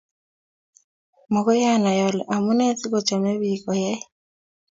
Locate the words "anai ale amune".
1.73-2.65